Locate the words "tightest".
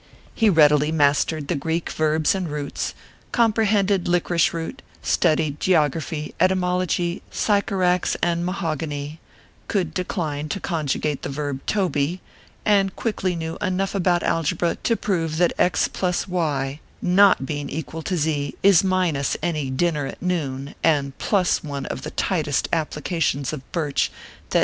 22.09-22.67